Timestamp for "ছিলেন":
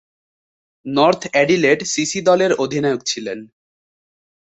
3.05-3.39